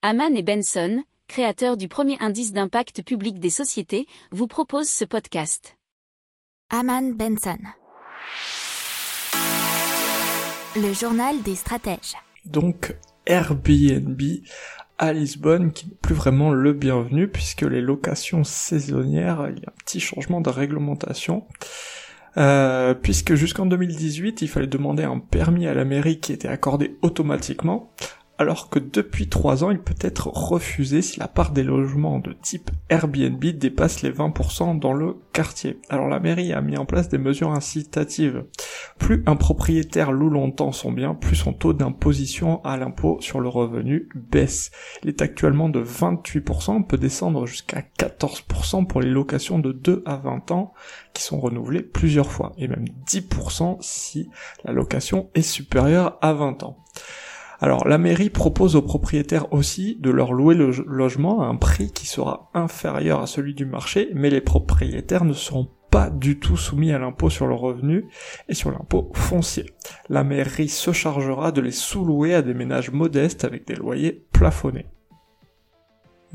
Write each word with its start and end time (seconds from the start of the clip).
Haman 0.00 0.36
et 0.36 0.44
Benson, 0.44 1.02
créateurs 1.26 1.76
du 1.76 1.88
premier 1.88 2.16
indice 2.20 2.52
d'impact 2.52 3.02
public 3.02 3.40
des 3.40 3.50
sociétés, 3.50 4.06
vous 4.30 4.46
proposent 4.46 4.88
ce 4.88 5.04
podcast. 5.04 5.76
Haman 6.70 7.16
Benson. 7.16 7.58
Le 10.76 10.92
journal 10.92 11.42
des 11.42 11.56
stratèges. 11.56 12.14
Donc 12.44 12.94
Airbnb 13.26 14.22
à 14.98 15.12
Lisbonne 15.12 15.72
qui 15.72 15.88
n'est 15.88 15.96
plus 15.96 16.14
vraiment 16.14 16.52
le 16.52 16.72
bienvenu 16.74 17.26
puisque 17.26 17.62
les 17.62 17.80
locations 17.80 18.44
saisonnières, 18.44 19.48
il 19.50 19.60
y 19.60 19.66
a 19.66 19.70
un 19.70 19.84
petit 19.84 19.98
changement 19.98 20.40
de 20.40 20.50
réglementation. 20.50 21.44
Euh, 22.36 22.94
puisque 22.94 23.34
jusqu'en 23.34 23.66
2018, 23.66 24.42
il 24.42 24.48
fallait 24.48 24.68
demander 24.68 25.02
un 25.02 25.18
permis 25.18 25.66
à 25.66 25.74
la 25.74 25.84
mairie 25.84 26.20
qui 26.20 26.32
était 26.32 26.46
accordé 26.46 26.96
automatiquement, 27.02 27.92
alors 28.38 28.70
que 28.70 28.78
depuis 28.78 29.28
trois 29.28 29.64
ans, 29.64 29.72
il 29.72 29.80
peut 29.80 29.96
être 30.00 30.28
refusé 30.28 31.02
si 31.02 31.18
la 31.18 31.26
part 31.26 31.50
des 31.50 31.64
logements 31.64 32.20
de 32.20 32.32
type 32.32 32.70
Airbnb 32.88 33.44
dépasse 33.44 34.02
les 34.02 34.12
20% 34.12 34.78
dans 34.78 34.92
le 34.92 35.16
quartier. 35.32 35.80
Alors 35.88 36.06
la 36.06 36.20
mairie 36.20 36.52
a 36.52 36.60
mis 36.60 36.76
en 36.76 36.86
place 36.86 37.08
des 37.08 37.18
mesures 37.18 37.50
incitatives. 37.50 38.44
Plus 38.98 39.24
un 39.26 39.34
propriétaire 39.34 40.12
loue 40.12 40.30
longtemps 40.30 40.70
son 40.70 40.92
bien, 40.92 41.14
plus 41.14 41.34
son 41.34 41.52
taux 41.52 41.72
d'imposition 41.72 42.64
à 42.64 42.76
l'impôt 42.76 43.18
sur 43.20 43.40
le 43.40 43.48
revenu 43.48 44.08
baisse. 44.14 44.70
Il 45.02 45.08
est 45.08 45.20
actuellement 45.20 45.68
de 45.68 45.82
28%, 45.82 46.86
peut 46.86 46.96
descendre 46.96 47.44
jusqu'à 47.46 47.82
14% 47.98 48.86
pour 48.86 49.00
les 49.00 49.10
locations 49.10 49.58
de 49.58 49.72
2 49.72 50.04
à 50.06 50.16
20 50.16 50.52
ans 50.52 50.74
qui 51.12 51.22
sont 51.22 51.40
renouvelées 51.40 51.82
plusieurs 51.82 52.30
fois, 52.30 52.52
et 52.56 52.68
même 52.68 52.84
10% 53.08 53.78
si 53.80 54.28
la 54.64 54.72
location 54.72 55.30
est 55.34 55.42
supérieure 55.42 56.18
à 56.22 56.32
20 56.32 56.62
ans. 56.62 56.84
Alors 57.60 57.88
la 57.88 57.98
mairie 57.98 58.30
propose 58.30 58.76
aux 58.76 58.82
propriétaires 58.82 59.52
aussi 59.52 59.96
de 60.00 60.10
leur 60.10 60.32
louer 60.32 60.54
le 60.54 60.70
logement 60.86 61.42
à 61.42 61.46
un 61.46 61.56
prix 61.56 61.90
qui 61.90 62.06
sera 62.06 62.50
inférieur 62.54 63.20
à 63.20 63.26
celui 63.26 63.54
du 63.54 63.66
marché, 63.66 64.10
mais 64.14 64.30
les 64.30 64.40
propriétaires 64.40 65.24
ne 65.24 65.32
seront 65.32 65.68
pas 65.90 66.10
du 66.10 66.38
tout 66.38 66.56
soumis 66.56 66.92
à 66.92 66.98
l'impôt 66.98 67.30
sur 67.30 67.46
le 67.46 67.54
revenu 67.54 68.06
et 68.48 68.54
sur 68.54 68.70
l'impôt 68.70 69.10
foncier. 69.14 69.66
La 70.08 70.22
mairie 70.22 70.68
se 70.68 70.92
chargera 70.92 71.50
de 71.50 71.60
les 71.60 71.72
sous-louer 71.72 72.34
à 72.34 72.42
des 72.42 72.54
ménages 72.54 72.92
modestes 72.92 73.44
avec 73.44 73.66
des 73.66 73.74
loyers 73.74 74.26
plafonnés. 74.32 74.86